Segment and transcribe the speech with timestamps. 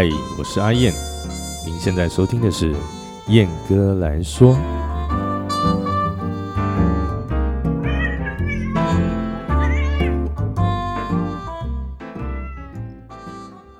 [0.00, 0.08] 嗨，
[0.38, 0.94] 我是阿燕，
[1.66, 2.72] 您现在收听的是
[3.26, 4.56] 燕哥来说。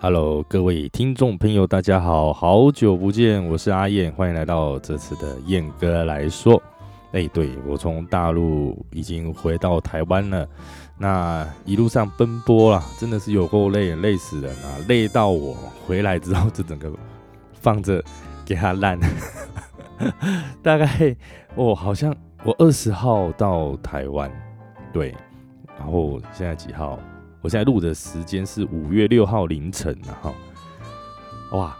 [0.00, 6.60] Hello，各位听众朋友，大家好，好久不见，我是阿燕，欢迎来到这次的燕哥来说。
[7.12, 10.44] 哎，对我从大陆已经回到台湾了。
[10.98, 14.74] 那一路上奔波啦，真的是有够累，累死人啊！
[14.88, 15.54] 累到我
[15.86, 16.92] 回来之后，就整个
[17.52, 18.02] 放着
[18.44, 18.98] 给他烂。
[20.60, 21.16] 大概
[21.54, 24.28] 我好像我二十号到台湾，
[24.92, 25.14] 对，
[25.78, 26.98] 然后现在几号？
[27.40, 30.34] 我现在录的时间是五月六号凌晨，然后
[31.56, 31.76] 哇，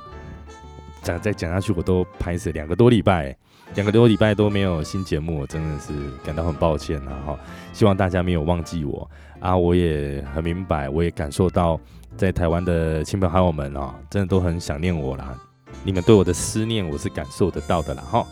[1.02, 3.36] 讲再讲下去我都拍死两个多礼拜。
[3.74, 5.92] 两个多礼拜都没有新节目，我真的是
[6.24, 7.12] 感到很抱歉啊！
[7.24, 7.38] 哈，
[7.72, 9.56] 希望大家没有忘记我啊！
[9.56, 11.78] 我也很明白，我也感受到
[12.16, 15.38] 在台湾的亲朋好友们啊，真的都很想念我啦。
[15.84, 18.02] 你们对我的思念，我是感受得到的啦！
[18.02, 18.26] 哈，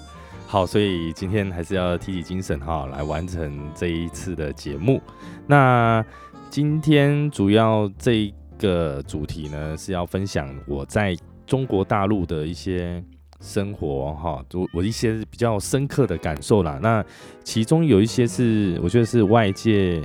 [0.49, 5.01] 好，所以今天还是要提起精神哈，来完成这一次的节目。
[5.47, 6.05] 那
[6.51, 11.15] 今天主要这个主题呢，是要分享我在
[11.47, 13.05] 中国大陆的一些。
[13.41, 16.79] 生活哈，我我一些比较深刻的感受啦。
[16.83, 17.05] 那
[17.45, 20.03] 其中有一些是，我觉得是外界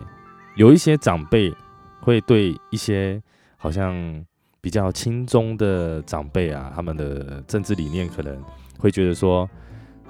[0.55, 1.53] 有一些长辈
[2.01, 3.21] 会对一些
[3.57, 4.25] 好像
[4.59, 8.37] 比较轻松的长辈啊，他们的政治理念可能
[8.77, 9.49] 会觉得说，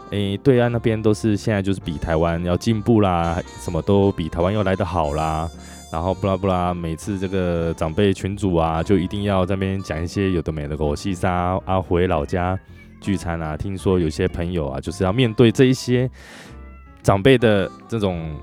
[0.09, 5.49] 诶，对岸那边都是现在就是比台湾要进步啦，什么都比台湾要来得好啦。
[5.91, 12.57] 然后不拉不拉，每次这个长辈群主啊，就一定要在那边讲一些有的没的狗戏沙啊，回老家。
[13.01, 16.09] 聚餐啊，听说有些朋友啊，就是要面对这一些
[17.03, 18.33] 长辈的这种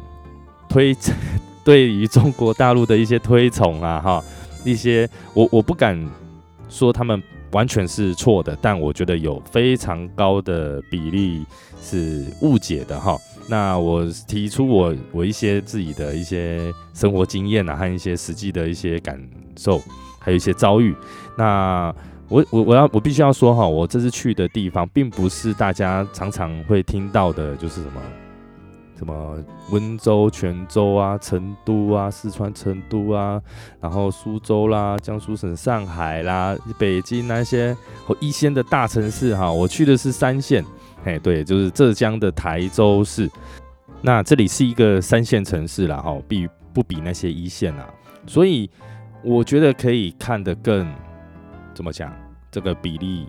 [0.68, 0.94] 推，
[1.64, 4.22] 对于中国大陆的一些推崇啊，哈，
[4.64, 5.96] 一些我我不敢
[6.68, 11.46] 说他们完全是错的，但我觉得有非常高的比例
[11.80, 13.16] 是误解的哈。
[13.48, 19.18] 那我提出我我一些自己的一些生活经验啊，和一些实际的一些感
[19.56, 19.80] 受，
[20.18, 20.94] 还有一些遭遇，
[21.36, 21.94] 那。
[22.28, 28.02] 我我我要我必须要说哈，我这次去的地方并不是大家常常会听到的，就是什么
[28.98, 33.40] 什么温州、泉州啊、成都啊、四川成都啊，
[33.80, 37.74] 然后苏州啦、江苏省上海啦、北京那些
[38.20, 39.50] 一线的大城市哈。
[39.50, 40.62] 我去的是三线，
[41.04, 43.30] 哎，对，就是浙江的台州市。
[44.02, 47.88] 那这里是一个三线城市啦，哈，比不比那些一线啊？
[48.26, 48.68] 所以
[49.24, 50.86] 我觉得可以看得更。
[51.78, 52.12] 怎么讲？
[52.50, 53.28] 这个比例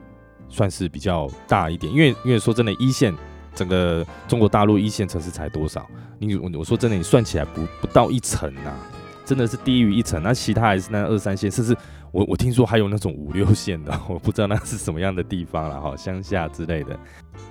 [0.50, 3.14] 算是比较大一点，因为因为说真的，一线
[3.54, 5.86] 整个中国大陆一线城市才多少？
[6.18, 8.74] 你我我说真的，你算起来不不到一层呐，
[9.24, 10.24] 真的是低于一层。
[10.24, 11.78] 那其他还是那二三线，甚至
[12.12, 16.98] 我我听说还有那种五六线的，我不知道那是什么样的地方了哈，乡下之类的。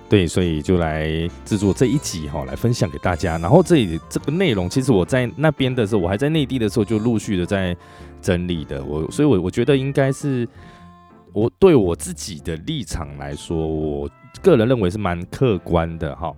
[0.09, 1.07] 对，所以就来
[1.45, 3.37] 制作这一集哈，来分享给大家。
[3.37, 7.77] 然后这里这个内容，其实我在那边的时候，我还在内地的时候，就陆续的在
[8.21, 8.83] 整理的。
[8.83, 10.45] 我所以，我我觉得应该是。
[11.33, 14.09] 我对我自己的立场来说，我
[14.41, 16.33] 个人认为是蛮客观的哈。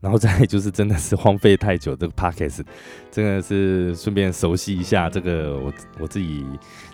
[0.00, 2.64] 然后再就是真的是荒废太久，这个 podcast
[3.08, 6.44] 真的是顺便熟悉一下这个我我自己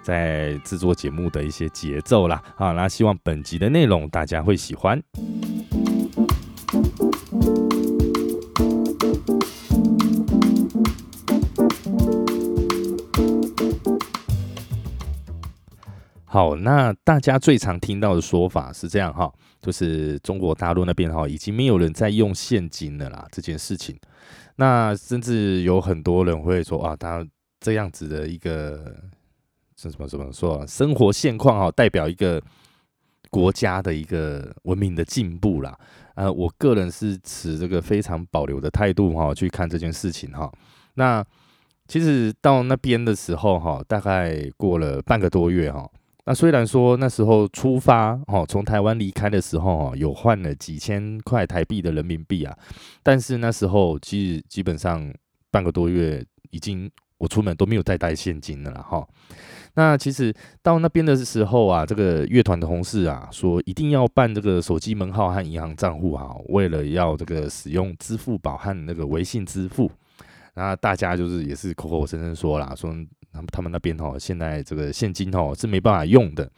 [0.03, 2.73] 在制作节目的一些节奏啦啊。
[2.73, 5.03] 那希望本集的内容大家会喜欢。
[16.31, 23.99] 好，那大家最常听到的说法是这样哈，就是中国大陆那边哈已经没有人在用现金了啦，这件事情。
[24.57, 27.27] 那甚至有很多人会说啊，他
[27.61, 28.95] 这样子的一个
[29.75, 32.43] 是什么怎么说生活现况哈，代表一个
[33.31, 35.75] 国家的一个文明的进步啦。
[36.15, 40.53] 呃，我个人是持这个非常保留的态度哈去看这件事情哈。
[40.93, 41.25] 那
[41.87, 45.89] 其实到那边的时候哈，大概过了半个多月哈。
[46.29, 52.55] 那虽然说那时候出发哦，从台湾离开的时候哦，有换了几千块台币的人民币啊，
[53.03, 55.11] 但是那时候其实基本上
[55.51, 59.09] 半个多月已经我出门都没有再带现金了哈。
[59.73, 60.31] 那其实
[60.63, 69.91] 到那边的时候啊，这个乐团的同事啊说一定要办这个手机门号和银行账户啊，为了要这个使用支付宝和那个微信支付，
[70.53, 72.95] 然后大家就是也是口口声声说啦，说。
[73.39, 76.51] 他们他们那边哈，现在这个现金哈是没办法用的。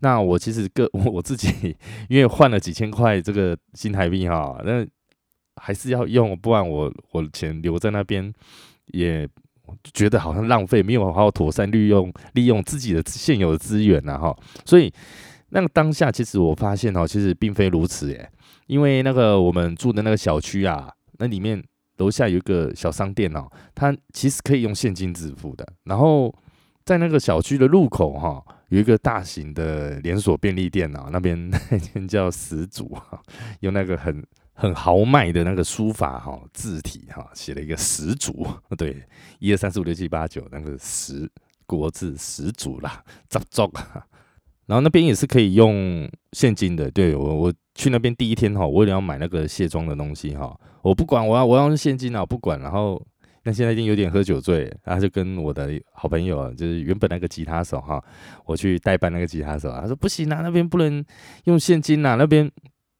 [0.00, 1.76] 那我其实个 我自己，
[2.08, 4.84] 因为换了几千块这个新台币哈，那
[5.62, 8.32] 还是要用，不然我我钱留在那边
[8.86, 9.28] 也
[9.92, 14.36] 觉得好像浪费，没有好好妥善利用利用自己的现有的资源呐哈。
[14.64, 14.92] 所以
[15.50, 18.28] 那个当下，其实我发现哦，其实并非如此耶。
[18.66, 21.62] 因为那个我们住的那个小区啊，那里面
[21.98, 25.66] 楼下有一个小商店哦，它其实可以用现金支付的。
[25.84, 26.34] 然后
[26.84, 31.38] 在那个小区的入口哈，有一个大型的连锁便利店哦，那边
[31.70, 33.20] 那间叫始祖哈，
[33.60, 39.02] 用那个很很豪迈的那个书法哈字体哈，写了一个始祖，对，
[39.38, 41.30] 一二三四五六七八九那个十
[41.66, 43.70] 国字始祖啦，咋做？
[44.66, 52.60] 然后那边也是可以用现金的，对我我去那边第一天哈，我也要买那个卸妆的东西哈，我不管我要我要用现金啊，不管。
[52.60, 53.04] 然后
[53.42, 58.00] 那现在已经有点喝酒醉，然后就跟我的好朋友，就是原本那个吉他手哈，
[58.44, 61.04] 我去代办那个吉他手，他说不行啊，那边不能
[61.44, 62.50] 用现金啊，那边。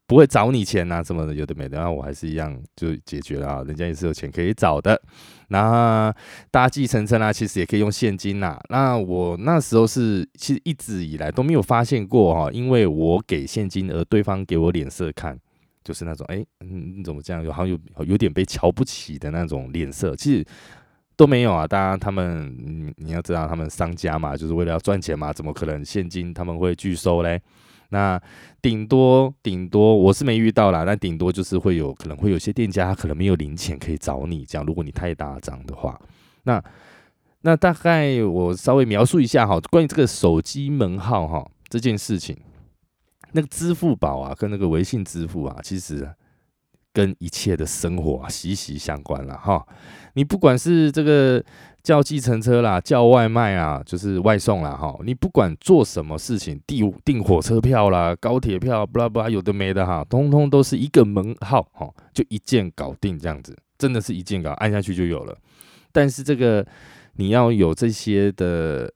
[0.07, 5.01] 不会找你钱呐，什么的有的没的，然后我还是一样就解决了啊，人家也是有钱可以找的。
[5.49, 6.15] 那
[6.51, 8.61] 搭计程车啊，其实也可以用现金呐。
[8.69, 15.39] 那我那时候是其实一直以来都没有发现过哈，因为我给现金而对方给我脸色看，
[15.85, 17.45] 就是那种哎，你怎么这样？
[17.45, 20.45] 有好像有有点被瞧不起的那种脸色，其实
[21.15, 21.67] 都没有啊。
[21.67, 27.41] 当然他们你你要知道，他们商家嘛，就是为了要赚钱嘛，怎么可能现金他们会拒收嘞？
[27.91, 28.21] 那
[28.63, 36.01] 顶多顶多我是没遇到啦，但顶多就是会有可能会有些店家他可能没有零钱可以找你，这样如果你太大张的话，
[36.45, 36.65] 那
[37.43, 42.37] 那大概我稍微描述一下哈，关于这个手机门号哈这件事情，
[43.35, 46.09] 那个支付宝啊跟那个微信支付啊，其实
[46.93, 49.65] 跟一切的生活啊息息相关了哈，
[50.15, 51.45] 你不管是这个。
[51.85, 54.99] 叫计程车啦，叫外卖啊，就是外送啦，哈。
[55.05, 65.37] 你不管做什么事情，订订火车票啦、高铁票，不啦不啦，有的没的哈，通通都是一个门号，哈，就一键搞定这样子，真的是一键搞，按下去就有了。
[65.93, 66.67] 但是这个
[67.17, 68.91] 你要有这些的，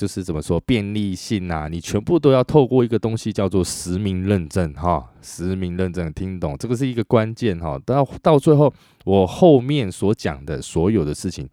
[0.00, 6.56] 就是怎么说便利性啊，你全部都要透过一个东西叫做实名认证，哈，实名认证，听懂？
[6.56, 7.78] 这个是一个关键，哈。
[7.84, 8.72] 到到最后，
[9.04, 11.46] 我后面所讲的所有的事情。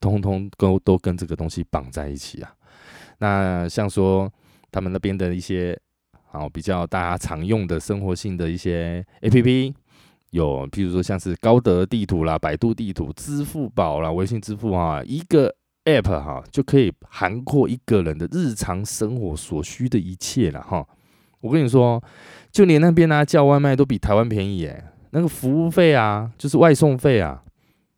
[0.00, 2.50] 通通都都跟这个东西绑在一起啊。
[3.18, 4.32] 那像说
[4.72, 5.78] 他们那边的一些
[6.30, 9.74] 好比较大家常用的生活性的一些 A P P，
[10.30, 15.54] 有譬如说像是高德地图啦、百度地图、支付宝啦、微信支付啊，一个
[15.98, 20.86] App 哈就可以涵括一个人的日常生活所需的一切了哈。
[21.40, 22.02] 我跟你说，
[22.52, 27.42] 就连那边呢叫外卖都比台湾便宜耶，那个服务费啊，就是外送费啊。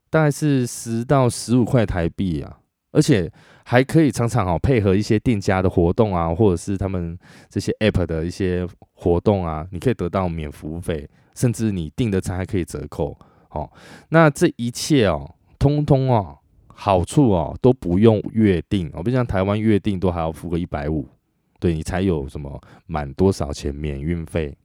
[0.09, 2.59] 大概是十到十五块台币啊，
[2.91, 3.33] 而且
[3.65, 7.19] 还可以常常好配合一些店家的活动啊，或者是他们
[7.49, 13.17] 这些 app 的一些活动啊，你可以得到免服务费，甚至你订的餐还可以折扣。
[13.53, 13.71] 哦，
[14.11, 16.38] 那这一切哦，通通哦，
[16.73, 21.07] 好处哦都不用约定哦，不像台湾约定都还要付个一百五，
[21.61, 24.57] 对你才有什么满多少钱免运费、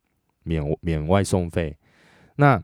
[0.43, 1.77] 免免外送费，
[2.35, 2.61] 那。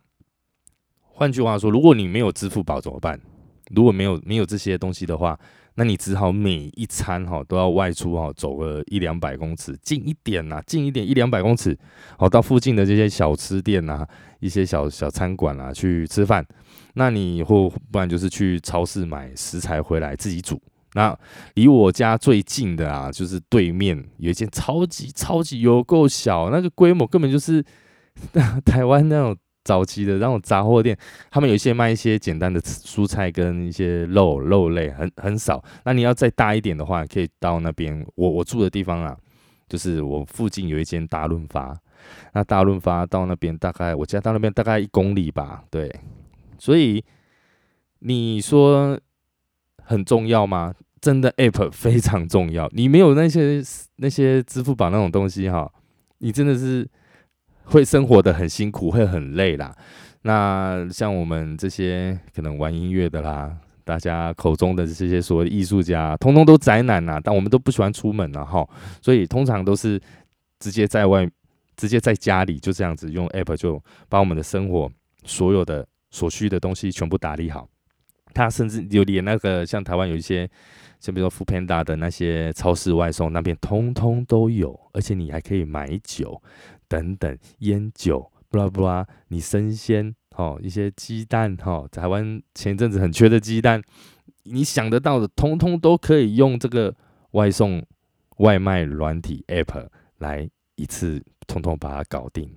[1.16, 3.22] 换句话说，如果你没有支付宝怎么办？
[3.70, 5.40] 如果没有没有这些东西的话，
[5.76, 11.78] 那你只好每一餐哈都要外出哈，走个一两百公尺，近一点呐，近一点一两百公尺，
[12.18, 14.06] 好到附近的这些小吃店呐，
[14.40, 16.46] 一些小小餐馆啊去吃饭。
[16.94, 20.62] 那你或不然就是去超市买食材回来自己煮。
[20.94, 21.18] 那
[21.56, 27.64] 离我家最近的啊，就是对面有一间超级超级有够小，那个规模根本就是
[28.64, 29.36] 台湾那种。
[29.64, 30.98] 早期的那种杂货店，
[31.32, 35.64] 他们有一些卖一些简单的蔬菜跟一些肉肉类，很很少。
[35.86, 38.06] 那你要再大一点的话，可以到那边。
[38.16, 39.18] 我我住的地方啊，
[39.70, 41.74] 就是我附近有一间大润发。
[42.34, 45.90] 那大润发到那边大概我家到那边大概一公里吧，对。
[46.60, 47.04] 所以
[48.00, 49.00] 你说
[49.82, 50.74] 很重要吗？
[51.00, 52.70] 真的，app 非常重要。
[52.74, 53.62] 你没有那些
[53.96, 55.72] 那些支付宝那种东西哈，
[56.18, 56.86] 你真的是。
[57.66, 59.76] 会生活的很辛苦，会很累啦。
[60.24, 67.20] 那像我们这些可能玩音乐的啦，大家口中的这些所谓艺术家，通通都宅男呐。
[67.22, 68.68] 但我们都不喜欢出门了哈，
[69.02, 70.00] 所以通常都是
[70.60, 71.30] 直接在外，
[71.76, 74.90] 直接在家里就这样子用 app 就把我们的生活
[75.26, 77.68] 所有的所需的东西全部打理好。
[78.34, 80.50] 他甚至有连那个像台湾有一些，
[81.00, 86.42] 像比如说 f o o Panda 的那些超市外送，那边通通都有，而且你还可以买酒。
[86.94, 93.82] 等等，烟酒，布拉布拉，你生鲜，哦，一些鸡蛋，哈，台湾前一阵子很缺的鸡蛋，
[94.44, 96.94] 你想得到的，通通都可以用这个
[97.32, 97.84] 外送
[98.38, 99.88] 外卖软体 App
[100.20, 102.56] 来一次通通把它搞定。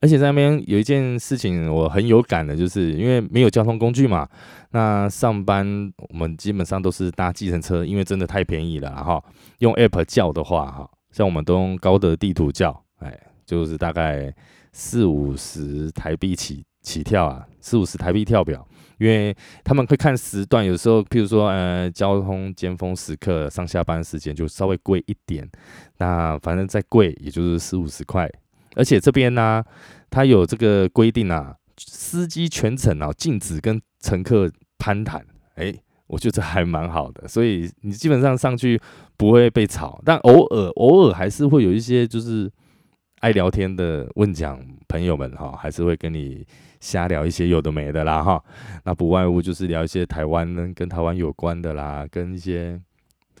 [0.00, 4.26] 而且在那边有一件事情我很有感的，就是因为没有交通工具嘛，
[4.70, 9.22] 那上班我们基本上都是搭计程车，因为真的太便宜了哈。
[9.58, 10.90] 用 App 叫的话，哈。
[11.12, 14.34] 像我们都用高德地图叫，哎，就是大概
[14.72, 18.66] 四五十台币起起跳啊，四五十台币跳表，
[18.98, 25.48] 因为他们会看时段，有时候譬如说呃交通尖峰时刻上下班时间就稍微贵一点，
[25.98, 28.30] 那反正再贵也就是四五十块，
[28.74, 29.64] 而且这边呢，
[30.10, 35.24] 它有这个规定啊，司机全程啊禁止跟乘客攀谈，
[35.56, 35.74] 哎。
[36.08, 38.80] 我觉得还蛮好的，所以你基本上上去
[39.16, 42.48] 不会被吵，但偶尔偶尔还是会有一些就是
[43.20, 46.46] 爱聊天的问讲朋友们哈，还是会跟你
[46.80, 48.42] 瞎聊一些有的没的啦哈。
[48.84, 52.80] 那不外乎就是聊一些台湾跟台湾有关的啦，跟一些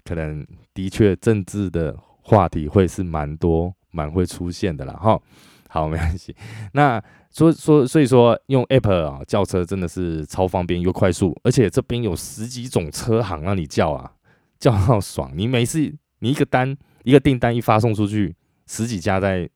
[0.02, 5.20] 可能的确政治的话题会是蛮多蛮会出现的啦哈。
[5.68, 6.34] 好，没关系。
[6.72, 14.10] 那所说，所以说用 App 啊叫车真的是超方便又快速，而且这边有十几种车行让你叫啊，
[14.58, 15.30] 叫到爽。
[15.34, 18.34] 你每次你一个单一个订单一发送出去，
[18.66, 19.48] 十几家在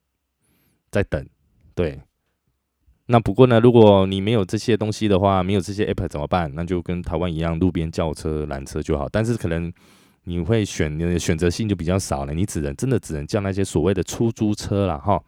[0.90, 1.26] 在等。
[1.74, 2.00] 对，
[3.06, 6.50] 那不过呢，如果你没有这些东西的话，没有这些 App 怎么办？
[6.54, 9.08] 那就跟台湾一样，路边叫车拦车就好。
[9.08, 9.72] 但是可能。
[10.24, 15.18] 你会选你的选择性就比较少了，你只能真的只能叫那些所谓的出租车了哈。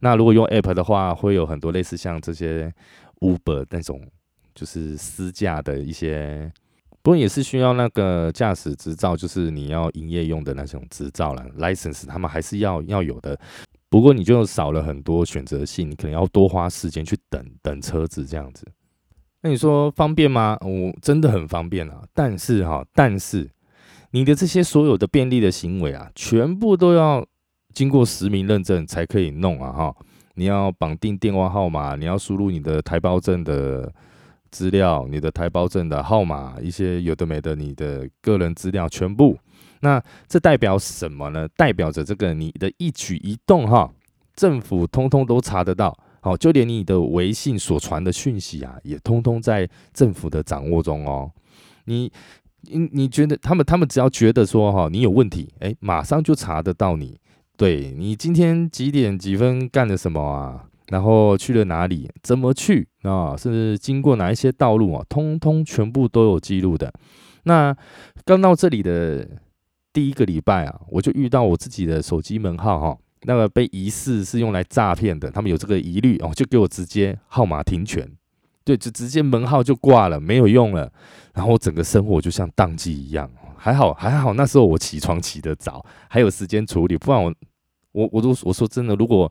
[0.00, 2.70] 那如果用 App 的话，会有很多类似像这些
[3.20, 4.04] Uber 那种，
[4.52, 6.52] 就是私驾的一些，
[7.02, 13.38] 不过也是需要那个驾驶执照，就是你要营业用的那种执照了，license 他们还是要要有的。
[13.92, 18.66] 不过你就少了很多选择性，你可能要多花时间去等等车子这样子。
[19.42, 20.56] 那你说方便吗？
[20.62, 23.50] 我真的很方便啊，但是哈，但是。
[24.14, 27.26] 你的这些所有的便利的行为啊，全部都要
[27.72, 29.72] 经过实名认证才可以弄啊！
[29.72, 29.96] 哈，
[30.34, 33.90] 你要绑定电话号码，你要输入你的台胞证的
[34.50, 39.38] 资料，你的台胞证的号码，一些有的没的，你的个人资料全部。
[39.82, 41.46] 那这代表什么呢？
[41.56, 43.92] 代表着这个你的一举一动哈，
[44.34, 45.96] 政府通通都查得到。
[46.20, 51.30] 好，就连你的微信所传的讯息啊，也通通在政府的掌握中哦。
[51.84, 52.10] 你。
[52.70, 57.18] 你你觉得他们他们只要觉得说哈你有问题，哎，马上就查得到你。
[57.56, 60.64] 对你今天几点几分干了什么啊？
[60.86, 62.08] 然后去了哪里？
[62.22, 63.36] 怎么去啊？
[63.36, 65.04] 是经过哪一些道路啊？
[65.08, 66.92] 通通全部都有记录的。
[67.42, 67.76] 那
[68.24, 69.28] 刚到这里的
[69.92, 78.10] 第一个礼拜啊，我就遇到我自己的手机门号哈，那个被疑似是用来诈骗的，他们有这个疑虑哦，就给我直接号码停权。
[78.64, 80.90] 对，就直接门号就挂了，没有用了。
[81.34, 83.30] 然后我整个生活就像宕机一样。
[83.56, 86.96] 还好，还好，那时候我起床起得早，还有时间处理。
[86.96, 87.34] 不然我，
[87.92, 89.30] 我，我都我说真的，如果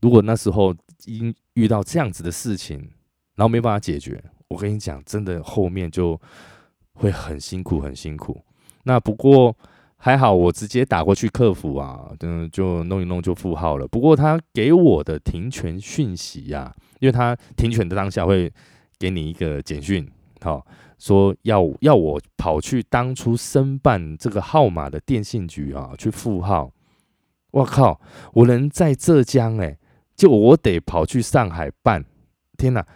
[0.00, 0.74] 如果那时候
[1.06, 2.78] 因遇到这样子的事情，
[3.36, 6.20] 然后没办法解决，我跟你讲，真的后面就
[6.92, 8.42] 会很辛苦，很辛苦。
[8.82, 9.56] 那不过。
[10.04, 13.88] 还好，我直接打过去客服啊，嗯，就弄一弄就复号了。
[13.88, 16.70] 不过他给我的停权讯息呀，
[17.00, 18.52] 因为他停权的当下会
[18.98, 20.06] 给你一个简讯，
[20.42, 20.62] 好，
[20.98, 26.70] 说要要我跑去当初申办这个号码的电信局啊去复号。
[27.52, 27.98] 我靠，
[28.34, 29.78] 我能在浙江哎，
[30.14, 32.04] 就我得跑去上海办，
[32.58, 32.86] 天哪，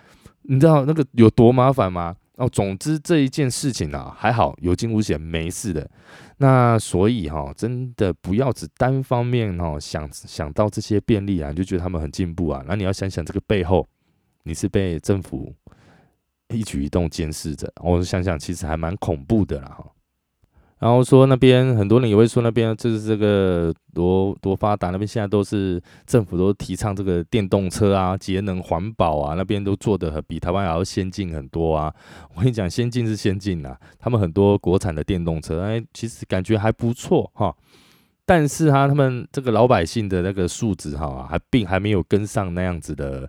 [0.42, 2.16] 你知道那个有多麻烦吗？
[2.38, 5.90] 哦，总之这一件事情啊，还好有惊无险，没事的。
[6.37, 12.64] 那所以哈，真的不要只单方面哦想想到这些便利啊，你就觉得他们很进步啊。
[12.66, 13.85] 那你要想想这个背后，
[14.45, 15.52] 你是被政府
[16.49, 17.73] 一举一动监视着。
[17.83, 19.85] 我想想，其实还蛮恐怖的啦哈。
[20.80, 31.92] 然后说那边很多人也会说那边就是这个多多发达，那边现在都是政府都提倡这个电动车啊，节能环保啊，那边都做的比台湾还要先进很多啊。
[32.35, 37.54] 我跟你讲，先进是先进啊，他们很多国产的电动车，哎，其实感觉还不错哈。
[38.25, 43.28] 但是哈，他们这个老百姓的那个素质哈，还并还没有跟上那样子的。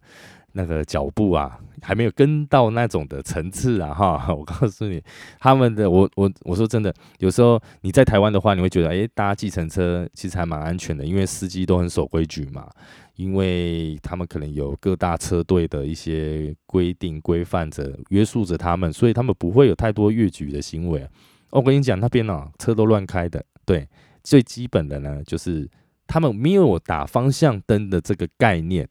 [0.59, 4.25] 那个脚步啊，还没有跟到那种的层次啊，哈！
[4.35, 5.01] 我告诉你，
[5.39, 12.69] 他们的我我我说真的，有时候你在台湾的话，你会觉得，诶，搭计程车其实还蛮安全的，因为司机都很守规矩嘛，
[13.15, 21.07] 因为他们可能有各大车队的一些规定规范着约束着他们，所以他们不会有太多越矩的行为。
[21.51, 23.87] 我跟你讲，那边呢，车都乱开的，对，
[24.23, 25.69] 最基本的呢，就是
[26.05, 28.85] 他们没有打方向灯的这个概念。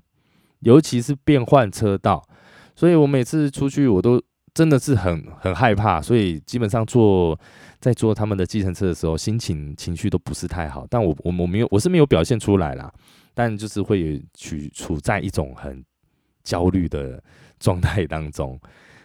[0.60, 2.22] 尤其是变换车道，
[2.74, 4.20] 所以我每次出去我都
[4.54, 7.38] 真的是很很害怕，所以基本上坐
[7.80, 10.86] 在坐他们的计程车的时候，心情情绪都不是太好。
[10.90, 12.92] 但我我我没有我是没有表现出来啦，
[13.34, 15.84] 但就是会处处在一种很
[16.42, 17.22] 焦虑的
[17.60, 18.60] 状态当中。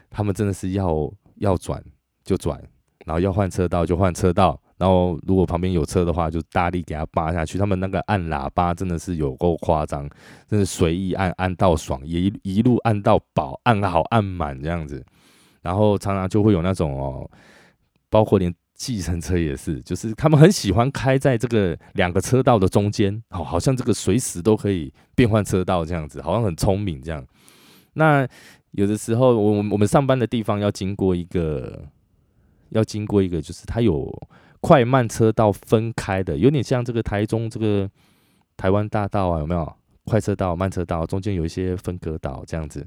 [0.09, 1.83] 他们真的是要要转
[2.23, 2.59] 就转，
[3.05, 7.59] 然后要换车道就换车道，然后如果旁边有车的话，就大力给他扒下去。
[7.59, 10.09] 他们那个按喇叭真的是有够夸张，
[10.47, 15.05] 真是随意按按到爽，一一路按到饱，按好按满这样子。
[15.61, 17.29] 然后常常就会有那种哦，
[18.09, 27.23] 包括连计程车也是，就是他们很喜欢开在这个两个车道的中间，哦，好像这个随时都可以变换车道这样子，好像很聪明这样。
[27.93, 28.27] 那
[28.71, 31.87] 有的时候，我我们上班的地方要经过一个，
[32.69, 34.11] 要经过一个，就是它有。
[34.63, 37.89] 快慢车道分开的，有点像这个台中这个
[38.55, 39.73] 台湾大道啊，有没有？
[40.05, 42.85] 快车道、慢车道中间有一些分隔岛这样子，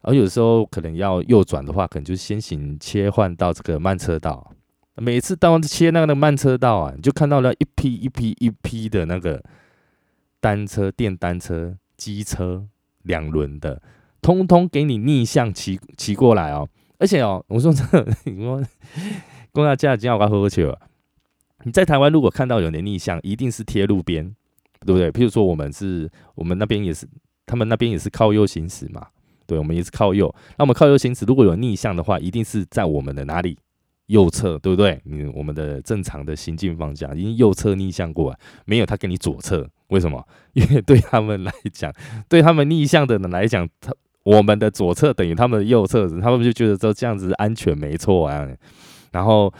[0.00, 4.50] 而有时候可能要右转的话，可能就先行切换到这个慢车道。
[4.96, 9.42] 每次到切那个慢车道啊，你就看到了一批一批一批的那个
[10.40, 12.66] 单车、电单车、机车
[13.02, 13.82] 两轮的，
[14.22, 16.68] 通通给你逆向骑骑过来哦。
[16.98, 17.82] 而且哦，我说这
[18.24, 18.62] 你说
[19.52, 20.74] 公交价今天我刚喝酒。
[21.64, 24.34] 你在台湾如果看到有人逆向，一定是贴路边，
[24.86, 25.10] 对不对？
[25.10, 27.08] 譬如说我们是，我们那边也是，
[27.46, 29.06] 他们那边也是靠右行驶嘛，
[29.46, 30.32] 对，我们也是靠右。
[30.58, 33.58] 那我们靠右行驶，如果有逆向的话，一定是在我们的哪里？
[34.08, 35.00] 右侧，对不对？
[35.04, 40.22] 你我们的正常的行进方向，因为右侧逆向过来，没有他给你左侧，为什么？
[40.52, 41.90] 因为对他们来讲，
[42.28, 43.90] 对他们逆向的人来讲，他
[44.22, 48.46] 我们的左侧等于他们的右侧，他们就觉得说这样子安全没错啊。
[49.12, 49.50] 然后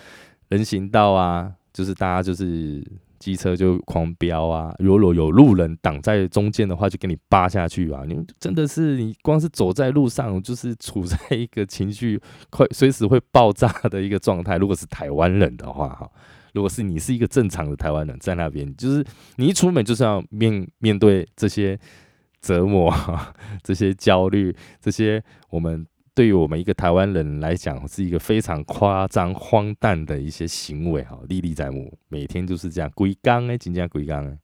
[0.48, 1.52] 人行道啊。
[1.74, 2.82] 就是大家就是
[3.18, 8.04] 机车就狂飙啊，如果有路人挡在中间的话，就给你扒下去啊！
[8.06, 14.56] 你真的是你光是走在路上，就是处在一个情绪快随时会爆炸的一个状态。
[14.56, 16.08] 如果是台湾人的话，哈，
[16.52, 19.04] 如果是你是一个正常的台湾人，在那边，就是
[19.36, 21.76] 你一出门就是要面面对这些
[22.40, 22.94] 折磨、
[23.64, 25.84] 这些焦虑、这些我们。
[26.14, 31.92] 对于我们一个台湾人来讲，是一个非常夸张、荒诞的一些行为哈，历历在目。
[32.08, 34.38] 每天就是这样，鬼刚哎，紧张鬼刚哎。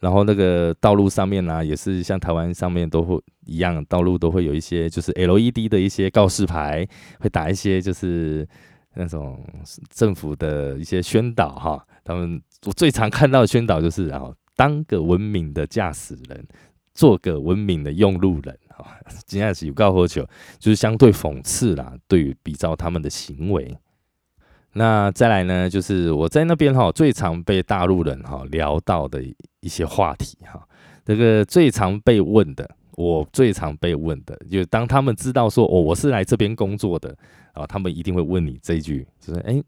[0.00, 6.86] 然后那个道路上面呢，也是像台湾上面都会一样，道路都会有一些就是 LED 的一些告示牌，
[7.20, 8.46] 会打一些就是
[8.94, 9.42] 那种
[9.88, 11.84] 政府的一些宣导哈。
[12.04, 16.46] 他们我最常看到的宣导就是，然后当个文明的驾驶人，
[16.92, 18.56] 做个文明的用路人。
[19.26, 20.26] 今天是有告喝酒，
[20.58, 21.94] 就是相对讽刺啦。
[22.06, 23.76] 对于比照他们的行为，
[24.72, 29.22] 那再来呢，就是我在那边哈，最常被大陆人哈聊到的
[29.60, 30.66] 一些话题哈。
[31.04, 37.16] 这个最常被问的，我最常被问的，就当他们知道说哦，我是来这边工作的
[37.54, 39.62] 啊，他们一定会问你这一句，就是哎，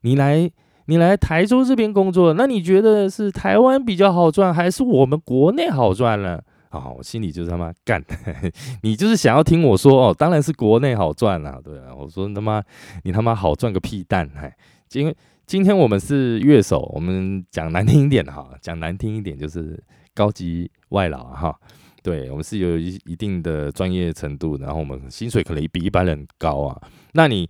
[0.00, 0.50] 你来
[0.86, 6.40] 你来台州这边工作，那你觉得是台湾比较好赚，还是我们国内好赚呢？
[6.78, 8.02] 啊我心里就是他妈干，
[8.82, 12.62] 你就是想要听我说哦，当然是国内好赚啦，对啊，我说他妈
[13.04, 14.56] 你他妈好赚个屁蛋，哎，
[14.92, 19.82] 因为今天我们是乐手，我们讲难听一点哈，讲难听一点就是
[20.14, 21.58] 高级外劳哈，
[22.02, 26.80] 对我们是有一一定的专业程度，然后我们薪水可能比一般人高啊，
[27.12, 27.48] 那你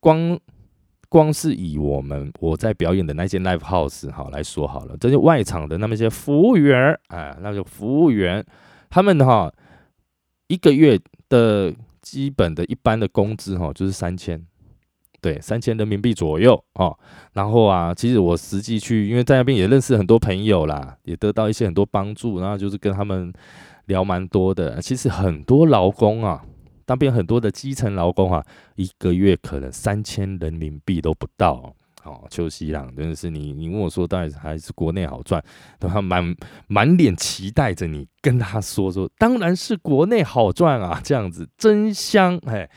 [0.00, 0.38] 光。
[1.08, 8.44] 光是以我们我在表演的那间 live house 哈来说好了，这些外场的那么些服务员儿，哎，那个服务员，
[8.90, 9.50] 他们哈
[10.48, 14.44] 一个月的基本的一般的工资哈就是三千，
[15.20, 16.94] 对，三千人民币左右哦。
[17.32, 23.32] 然后啊，其实我实际去，因为在那边也认识很多朋友啦，也得到一些很多帮助，然后就是跟他们
[23.86, 24.80] 聊蛮多的。
[24.82, 26.44] 其实很多劳工啊。
[26.88, 32.24] 那边很多的基层劳工啊，一个月可能三千人民币都不到哦。
[32.30, 35.44] 邱西朗真的是你，你问我说，当然还是国内好赚，
[35.78, 36.34] 他满
[36.66, 42.68] 满脸期待着你跟他说说，当然是国内好赚啊，这样子真香哎。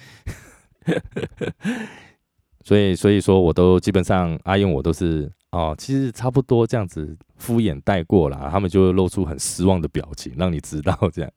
[2.64, 11.32] 所以所以说，我都基本上阿用我都是哦，其实差不多这样子敷衍带过了，他们就会露出很失望的表情，让你知道这样。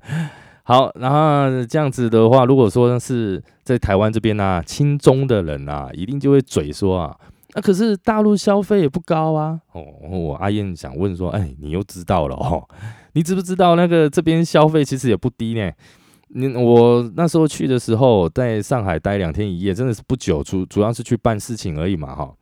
[0.67, 7.15] 好，然后这样子的话，如果说是在台湾这边呢，轻中的人啊，一定就会嘴说啊，
[7.55, 9.61] 那可是大陆消费也不高啊。
[9.73, 12.67] 哦，我阿燕想问说，哎，你又知道了哦？
[13.13, 15.71] 你知不知道那个这边消费其实也不低呢？
[16.29, 22.33] 你我那时候去的时候，在上海待两天一夜，真的是不久，主主要是去办事情而已嘛，哈。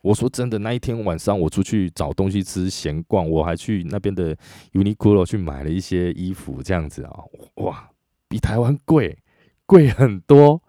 [0.00, 4.36] 我说真的，那一天晚上我出去找东西吃，闲逛，我还去那边的
[4.72, 7.12] Uniqlo 去买了一些衣服，这样子啊，
[7.56, 7.90] 哇，
[8.28, 9.18] 比台湾贵，
[9.66, 10.62] 贵很多。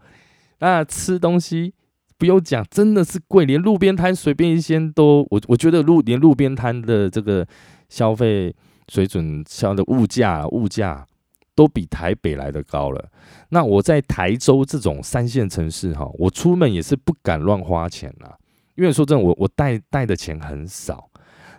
[0.60, 1.74] 那吃东西
[2.18, 7.48] 不用讲，真的是贵，连路边摊随便一些都，我我觉得路连路边摊的这个
[7.88, 8.54] 消费
[8.90, 11.06] 水准、消的物价、物价
[11.56, 13.10] 都比台北来的高了。
[13.50, 18.36] 那我在台州这种三线城市哈，我出门也是不敢乱花钱啊。
[18.80, 21.10] 因为说真的，我我带带的钱很少，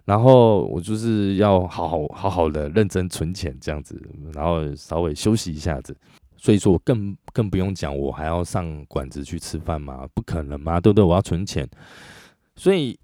[0.06, 4.00] 然后我就是要好好好好的认真存钱这样子，
[4.32, 5.94] 然后稍微休息一下子。
[6.38, 10.08] 所以说，我更更不用讲，我还要上馆子去吃饭吗？
[10.14, 11.04] 不可能嘛，对不对？
[11.04, 11.68] 我要存钱。
[12.56, 12.98] 所以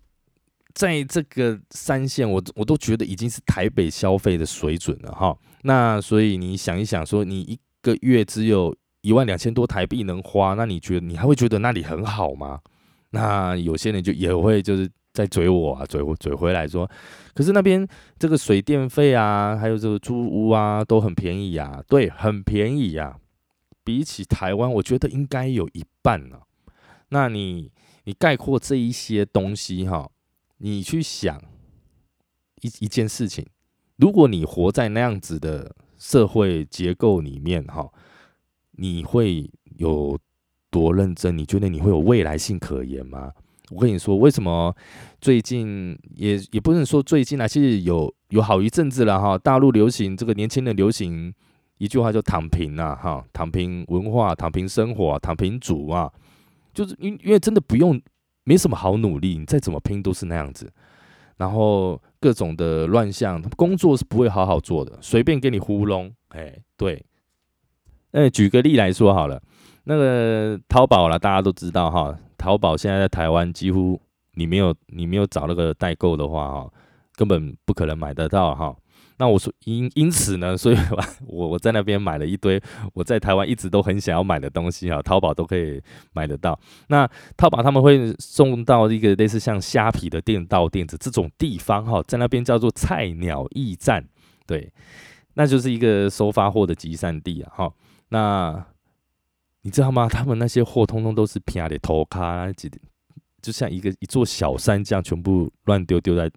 [0.73, 5.37] 在这个三线，我我都觉得已经是台北消费的水准了哈。
[5.65, 12.61] 那所以你想一想，说你一个月只有一万两千多台币能花，那你觉得你还会觉得那里很好吗？
[13.11, 16.91] 那有些人就也会就是在追我啊，追我追回来说，
[17.35, 17.87] 可是那边
[18.19, 23.19] 这个水电费啊，还有这个租屋啊，都很便宜呀，对，很便宜呀。
[23.85, 26.41] 比起台湾，我觉得应该有一半呢。
[27.11, 27.71] 那你
[28.03, 30.11] 你概括这一些东西哈，
[30.59, 31.41] 你去想
[32.63, 33.47] 一一件事情，
[33.95, 37.89] 如果你活在那样子的社会结构里面哈，
[38.73, 40.19] 你会有
[40.81, 41.37] 多认真？
[41.37, 43.33] 你觉得你会有未来性可言吗？
[43.71, 44.75] 我跟你说，为什么
[45.21, 51.33] 最近也也不能说最近啊，其实有有好一阵子了哈，大陆流行这个年轻人流行。
[51.79, 56.11] 一句话叫躺平啊，哈，躺平文化，躺平生活，躺平族啊，
[56.73, 58.01] 就是因因为真的不用，
[58.45, 60.73] 没什么好努力，你再怎么拼都是那样子。
[61.37, 66.11] 然后各种的乱象，工作是不会好好做的，随便给你糊弄。
[66.29, 67.05] 哎，对，
[68.13, 69.43] 哎，举个例来说好了，
[69.89, 74.01] 那个淘宝了，大家都知道哈，淘宝现在在台湾几乎
[74.35, 76.71] 你没有你没有找那个代购的话哈，
[77.15, 78.75] 根本不可能买得到哈。
[79.19, 80.77] 那我说因因此呢，所以
[81.27, 82.61] 我 我在那边买了一堆
[82.95, 85.81] 我在台湾一直都很想要买的东西啊，淘宝都可以
[86.13, 86.59] 买得到。
[86.89, 94.05] 那淘宝他们会送到一个类似像虾皮的店到店子这种地方哈，在那边叫做菜鸟驿站，
[94.47, 94.71] 对，
[95.35, 97.73] 那就是一个收发货的集散地啊哈。
[98.09, 98.67] 那
[99.67, 100.09] 你知道吗？
[100.09, 102.47] 他们那些货通通都是平的头卡，
[103.43, 106.31] 就像一个一座小山这样，全部乱丢丢在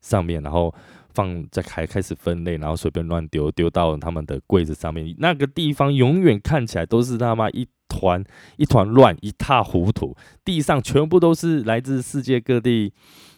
[0.00, 0.72] 上面，然后。
[1.14, 5.14] 放在开开始分类，然后随便乱丢，丢到他们的柜子上面。
[5.18, 8.24] 那个地方永远看起来都是他妈一团
[8.56, 10.16] 一团乱，一塌糊涂。
[10.42, 12.90] 地上全部都是来自世界各地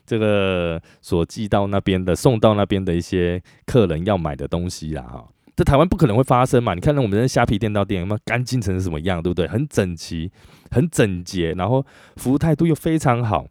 [0.07, 5.03] 这个所寄到那边的、送到那边的一些客人要买的东西啦。
[5.03, 6.75] 哈，在台湾不可能会发生嘛？
[6.75, 9.23] 你看，那我们的虾皮店到店，有没有干净成什么样？
[9.23, 9.47] 对不对？
[9.47, 10.31] 很整齐，
[10.71, 11.85] 很整洁，然后
[12.17, 13.47] 服务态度又非常好。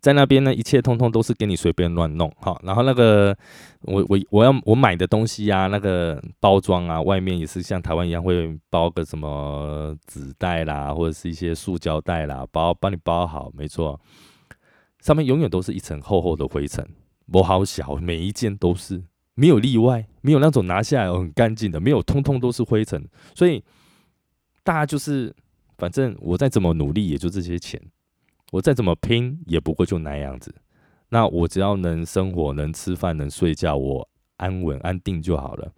[0.00, 3.36] 在那边呢，一切通通都是给你随便乱弄，好，然后那个
[3.82, 14.00] 我我我要我买的东西呀，那个包装啊，外面也是像台湾一样会包个什么纸袋啦，或者是一些塑胶袋啦，包帮你包好，没错，
[14.98, 16.84] 上面永远都是一层厚厚的灰尘，
[17.30, 23.02] 不好小，每一件都是没有例外，没有那种拿下来很干净的，没有，通通都是灰尘，
[23.34, 23.62] 所以
[24.62, 25.34] 大家就是
[25.78, 27.80] 反正我再怎么努力，也就这些钱。
[28.52, 30.54] 我再怎么拼，也不过就那样子。
[31.08, 35.72] 那我只要能生活、能吃饭、能睡觉，我安稳、安定就好了。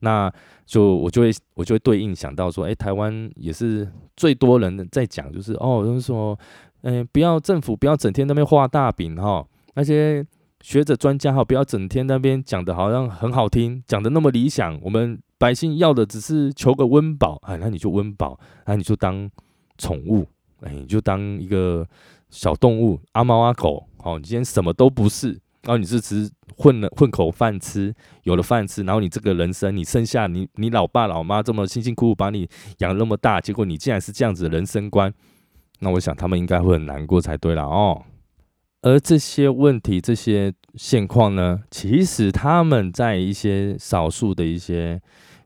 [0.00, 0.30] 那
[0.66, 6.38] 就我就会我就会对应想到说，哎，台湾也是最多人在讲，就是哦，就是说，
[6.82, 10.22] 嗯，不要政府不要整天那边画大饼哈，那些
[10.60, 19.30] 学者专家哈，不要整天那边讲的好像很好听，讲的那么理想，我们百姓要的只是求个温饱，哎，那你就温饱，那你就当
[19.78, 20.26] 宠物。
[20.62, 21.88] 哎，你就当一个
[22.28, 25.28] 小动物，阿猫阿狗，好，你今天什么都不是，
[25.62, 27.94] 然后你是只混了混口饭吃，
[28.24, 32.46] 有了饭吃，然后你这个人生，你生下你你老爸老妈这么辛辛苦苦把你
[32.80, 35.10] 养那么大，结果你竟然是这样子的人生观，
[35.78, 38.02] 那我想他们应该会很难过才对了哦。
[38.82, 45.00] 而这些问题、这些现况呢，其实他们在一些少数的一些。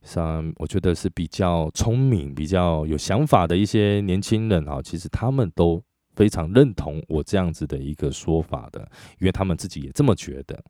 [0.06, 5.82] 像我觉得是比较聪明、比较有想法的一些年轻人啊，其实他们都
[6.14, 8.86] 非常认同我这样子的一个说法的，
[9.18, 10.62] 因为他们自己也这么觉得。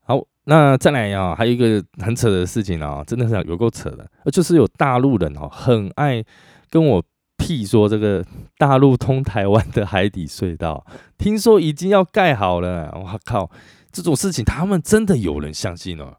[0.00, 6.24] 好，那再来啊，还有一个很扯的事情啊，真的是有够扯的，就是有大陆人哦，很爱
[6.68, 7.00] 跟我
[7.40, 8.22] 屁说这个
[8.58, 10.84] 大陆通台湾的海底隧道，
[11.16, 12.92] 听说已经要盖好了。
[12.94, 13.50] 我靠，
[13.90, 16.18] 这种事情他们真的有人相信哦？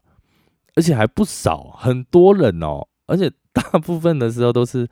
[0.74, 4.88] 而且还不少，很多人哦，而且大部分的时候都是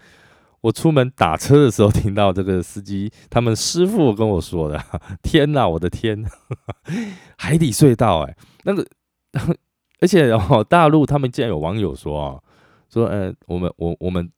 [0.61, 4.83] 我出门打车的时候听到这个司机他们师傅跟我说的。
[5.23, 6.25] 天哪，我的天，
[7.37, 8.87] 海底隧道哎，那个，
[10.01, 12.39] 而且哦，大陆他们竟然有网友说啊，
[12.89, 14.31] 说呃，我们我我们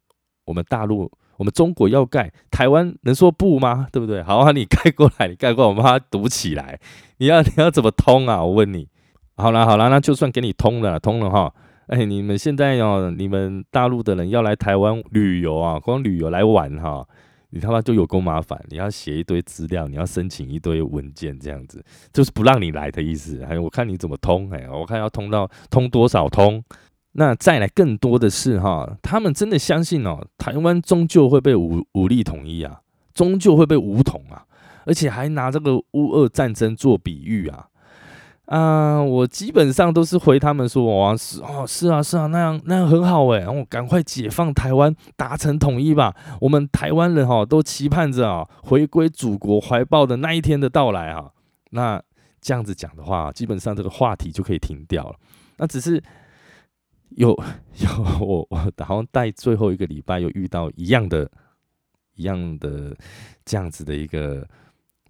[0.44, 3.86] 我们大陆我们中国要盖，台湾能说不吗？
[3.90, 4.22] 对不对？
[4.22, 6.78] 好啊，你盖过来，你盖过来，我把它堵起来，
[7.18, 8.44] 你要你要怎么通啊？
[8.44, 8.88] 我问你。
[9.36, 11.52] 好了好了，那就算给你通了，通了哈。
[11.88, 17.04] 哎，你们现在哦，你们大陆的人要来台湾旅游啊，光旅游来玩哈，
[17.50, 23.44] 你他妈就有够麻烦，你要写一堆资料，你要申请一堆文件，这样子就是不让你来的意思。
[23.44, 26.62] 还有我看你怎么通，哎，我看要通到通多少通。
[27.12, 32.80] 那再来更多的是哈，他们真的相信哦，台湾终究会被武武力统一啊，
[33.12, 34.44] 终究会被武统啊，
[34.86, 37.66] 而且还拿这个乌俄战争做比喻啊。
[38.46, 46.14] 啊，我基本上都是回他们说，哇，是哦，是啊，是啊，那样那样很好哎，然后赶快解放台湾，达成统一吧。
[46.40, 51.30] 我们台湾人哈都期盼着啊，回归祖国怀抱的那一天的到来啊。
[51.70, 52.02] 那
[52.40, 55.14] 这样子讲的话，基本上这个话题就可以停掉了。
[55.56, 56.02] 那只是
[57.16, 57.88] 有有
[58.24, 61.30] 我我好像在最后一个礼拜又遇到一样的、
[62.14, 62.96] 一样的
[63.44, 64.46] 这样子的一个。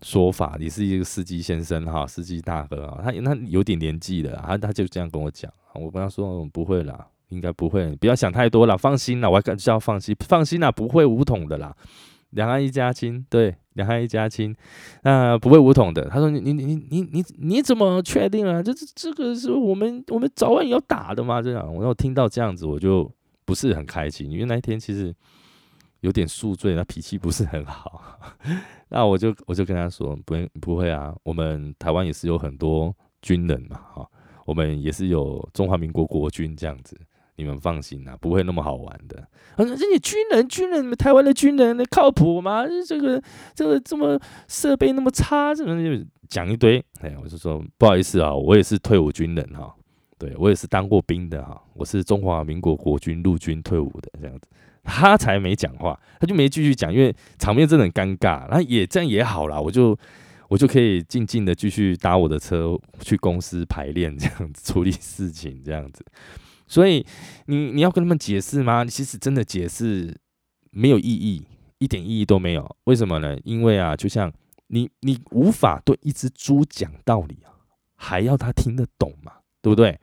[0.05, 11.73] 说法，你是一个司机先生哈，司机大哥啊，他他有点年纪了，他他就这样跟我讲，我跟他说不会啦，应该不会，不要想太多了，放心啦，我还敢叫放心，放心啦，不会五统的啦，
[12.33, 14.55] 两岸一家亲，对，两岸一家亲，
[15.05, 16.07] 那不会武统的。
[16.11, 18.63] 他说你你你你你你怎么确定啊？
[18.63, 21.41] 这这这个是我们我们早晚要打的吗？
[21.41, 23.11] 这样，我听到这样子，我就
[23.47, 25.15] 不是很开心，因为那一天其实。
[26.03, 28.03] 有点宿醉，那脾气不是很好。
[28.91, 34.11] 那我就我就跟他说，不不会啊，我们台湾也是有很多军人嘛，哈，
[34.45, 37.01] 我们也是有中华民国国军这样子，
[37.37, 39.21] 你们放心啊，不会那么好玩的。
[39.57, 42.65] 啊，这些军人，军人，台湾的军人，那靠谱吗？
[42.87, 43.23] 这个
[43.55, 46.85] 这个这么设备那么差，怎么就讲一堆？
[47.01, 49.75] 哎，我就说不好意思啊，我也是退伍军人哈，
[50.19, 54.49] 对我也是当过兵的哈，我是中华民国国军陆军退伍的这样子。
[54.85, 58.49] 他才没讲话，他就没继续讲，因为场面真的很尴尬。
[58.51, 59.97] 那也这样也好啦，我就
[60.49, 66.05] 我就可以静静的继续搭我的车去公司排练，这样子处理事情，这样子。
[66.73, 67.05] 所以
[67.45, 68.83] 你你要跟他们解释吗？
[68.83, 70.19] 其实真的解释
[70.71, 72.77] 没有意义，一点意义都没有。
[72.85, 73.37] 为什么呢？
[73.45, 74.33] 因为啊，就像
[74.69, 77.53] 你你无法对一只猪讲道理啊，
[77.95, 80.01] 还要他听得懂嘛，对不对？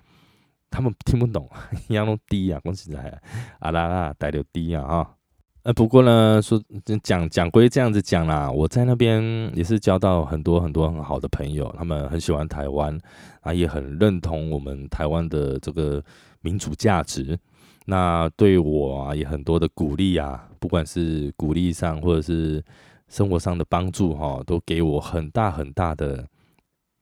[0.70, 1.50] 他们听不懂，
[1.88, 3.20] 一样都低啊，恭喜在
[3.58, 5.16] 啊啦啦带流低啊哈。
[5.64, 6.62] 呃，不过呢，说
[7.02, 9.22] 讲讲归这样子讲啦，我在那边
[9.56, 12.96] 也是交到很多很多很好的朋友，他们很喜欢台湾
[13.42, 16.02] 啊，也很认同我们台湾的这个
[16.42, 17.38] 民主价值。
[17.86, 22.64] 那对我啊，也很多的鼓励啊，不管是鼓励上或者是
[23.08, 26.28] 生活上的帮助哈，都给我很大很大的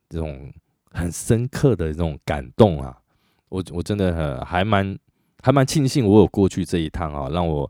[0.07, 0.51] 这种
[0.91, 2.97] 很深刻的这种感动啊。
[3.49, 4.97] 我我真的很还蛮
[5.41, 7.69] 还蛮庆幸我有过去这一趟啊，让我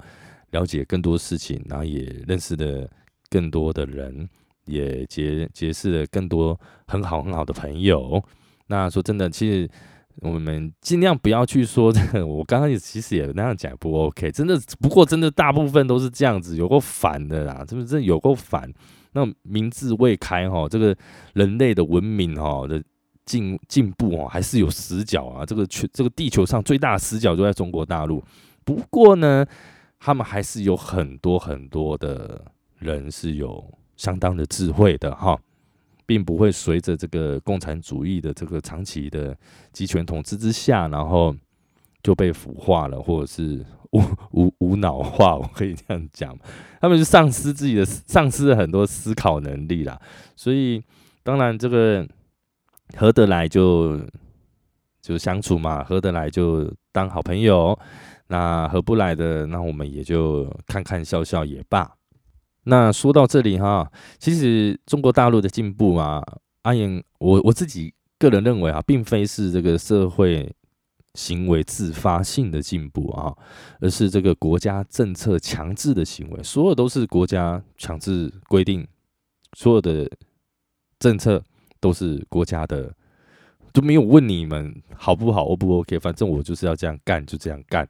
[0.52, 2.88] 了解更多事情，然后也认识了
[3.30, 4.30] 更多的人，
[4.66, 8.24] 也结结识了更多很好很好的朋友。
[8.68, 9.70] 那说真的，其实
[10.22, 12.26] 我们尽量不要去说这个。
[12.28, 18.06] 我刚刚也其实也那样讲不 OK，真的不过真的大部分都是这样子，有够烦的啦，真的真的？
[18.06, 18.72] 有够烦。
[19.14, 20.96] 那明智未开哈，这个
[21.34, 22.84] 人类的文明哈的。
[23.28, 25.46] 进进步哦，还是有死角啊！
[25.46, 28.24] 这个全这个地球上最大的死角就在中国大陆。
[28.64, 29.46] 不过呢，
[30.00, 32.42] 他们还是有很多很多的
[32.78, 33.62] 人是有
[33.98, 35.38] 相当的智慧的哈，
[36.08, 39.38] 并不会随着这个共产主义的这个长期的
[39.72, 41.36] 集权统治之下，然后
[42.02, 46.36] 就被腐化了，或者是无无无脑化，我可以这样讲，
[46.82, 50.02] 他们就丧失自己的丧失了很多思考能力啦。
[50.36, 50.82] 所以，
[51.22, 52.08] 当然这个。
[52.96, 54.00] 合得来就
[55.02, 57.78] 就相处嘛，合得来就当好朋友。
[58.28, 61.86] 那合不来的，那我们也就看看笑笑也罢。
[62.68, 66.22] 那说到这里哈，其实中国大陆的进步啊，
[66.64, 70.54] 阿言我我自己个人认为啊，并非是这个社会
[71.14, 73.34] 行为自发性的进步啊，
[73.80, 78.88] 而是这个国家政策强制的行为，所有都是国家强制规定，
[79.54, 80.10] 所有的
[81.00, 81.44] 政策。
[81.80, 82.92] 都是国家的，
[83.78, 86.00] 都没有问你们好不好，O 不 OK？
[86.00, 87.88] 反正我就是要这样干，就这样干。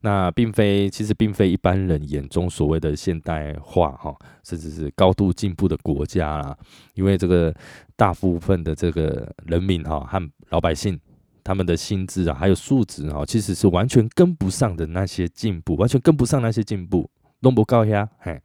[0.00, 6.58] 那并非，其实并非一般人眼中所谓的现代化哈，甚至是高度进步的国家啦。
[6.94, 7.54] 因为这个
[7.94, 10.98] 大部分的这个人民哈和老百姓，
[11.44, 18.42] 他们的薪资啊，还有素质啊，其实是完全跟不上的那些进步，完全跟不上那些进步，弄不高呀，嘿。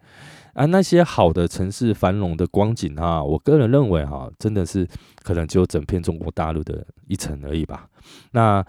[0.53, 4.87] 啊，那些好的城市繁荣的光景啊，我个人认为哈，真的是
[5.23, 7.87] 可能只有整片中国大陆的一层而已吧。
[8.31, 8.63] 那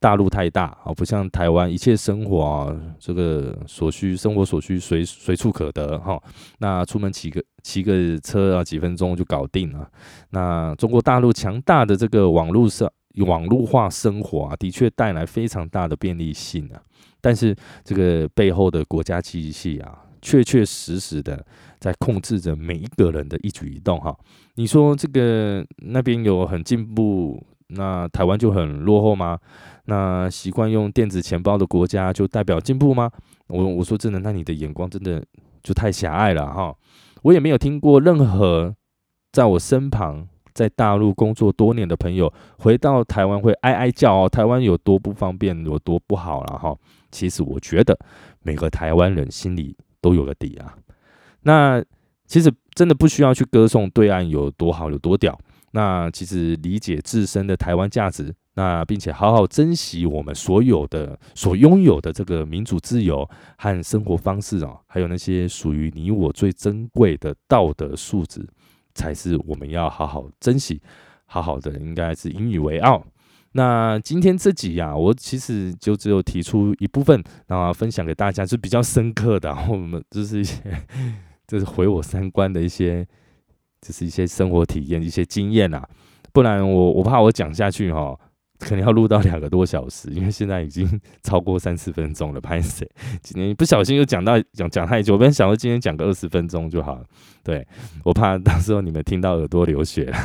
[0.00, 6.20] 大陆太大啊，不像台湾，一切生活啊，这个所需生活所需随随处可得哈。
[6.58, 9.88] 那出门骑个骑个车啊，几分钟就搞定了。
[10.30, 12.90] 那中国大陆强大的这个网络上
[13.26, 16.82] 网络化生活啊，的确带来非常大的便利性啊。
[17.20, 20.01] 但是这个背后的国家机器啊。
[20.22, 21.44] 确确实实的
[21.78, 24.16] 在控制着每一个人的一举一动哈。
[24.54, 29.38] 你说这个那边有很进步，那台湾就很落后吗？
[29.86, 33.10] 那习惯用电子钱包的国家就代表进步吗？
[33.48, 35.22] 我我说真的，那你的眼光真的
[35.62, 36.74] 就太狭隘了哈。
[37.22, 38.74] 我也没有听过任何
[39.32, 46.76] 在我身旁在大陆工作多年的朋友回到台湾会哀哀叫哦，台湾有多不方便，有多不好了哈。
[47.10, 47.98] 其实我觉得
[48.42, 50.76] 每个台湾人心里都有个底啊。
[51.44, 51.82] 那
[52.26, 55.38] 其实真的不需要去歌颂对岸有多好有多屌。
[55.74, 68.46] 那其实理解自身的台湾价值，那并且好好珍惜我们所有的所拥有的这个民主自由和生活方式啊，还有那些属于你我最珍贵的道德素质，
[68.94, 70.78] 才是我们要好好珍惜、
[71.24, 73.02] 好好的应该是引以为傲。
[73.52, 80.56] 那今天这集呀，我其实就只有提出一部分，然后分享给大家，是比较深刻的， 我们就是一些，
[81.46, 83.06] 就是毁我三观的一些，
[83.80, 85.86] 就是一些生活体验、一些经验啊，
[86.32, 88.18] 不然我我怕我讲下去哈。
[88.62, 90.88] 可能要录到两个多小时，因为现在已经
[91.22, 92.40] 超过三十分钟了。
[92.40, 92.88] 潘谁
[93.22, 97.04] 今天不小心又讲到讲讲太久，我本想说今天讲个二十分钟就好了。
[97.44, 97.66] 对
[98.04, 100.16] 我怕到时候你们听到耳朵流血了。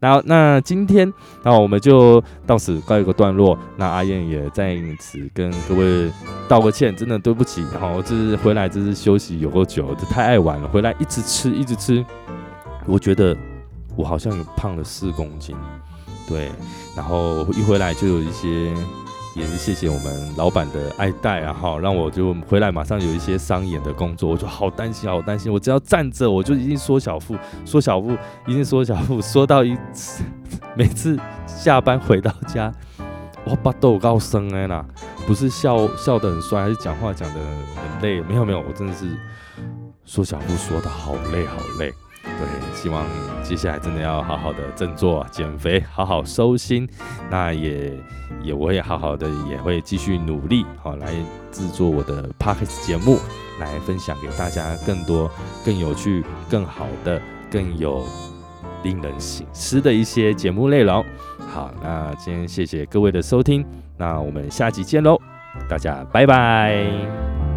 [0.00, 3.58] 然后那今天，那我们就到此告一个段落。
[3.76, 6.08] 那阿燕也在此跟各位
[6.46, 7.62] 道个歉，真的对不起。
[7.72, 10.68] 然后这是回来，这是休息有够久，这太爱玩了。
[10.68, 12.04] 回来一直吃，一直吃，
[12.86, 13.36] 我觉得
[13.96, 15.56] 我好像有胖了四公斤。
[16.28, 16.52] 对，
[16.94, 18.74] 然后一回来就有一些，
[19.34, 28.12] 也是谢谢我们老板的爱戴啊，哈，让我就回来马上有一些商演的工作，我就好担心，好担心，我只要站着我就一定缩小腹，缩小腹，
[28.46, 30.22] 一定缩小腹，缩到一次，
[30.76, 32.72] 每次下班回到家，
[33.44, 34.84] 我把豆高升哎啦，
[35.26, 38.20] 不是笑笑得很帅，还是讲话讲得很累？
[38.20, 39.06] 没有没有，我真的是
[40.04, 41.92] 缩小腹缩得好累好累。
[42.80, 43.04] 希望
[43.42, 46.88] 接下来真的要好好的振作、减肥，好好收心。
[47.28, 47.92] 那也
[48.40, 51.12] 也，我也好好的，也会继续努力，好来
[51.50, 53.18] 制作我的 p o c k e t 节目，
[53.58, 55.28] 来分享给大家更多、
[55.64, 58.06] 更有趣、更好的、更有
[58.84, 61.04] 令人醒思的一些节目内容。
[61.52, 65.18] 好，那今天谢谢各位的收听，那我们下集见喽，
[65.68, 67.47] 大家拜拜。